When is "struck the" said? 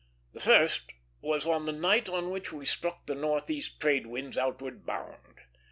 2.65-3.13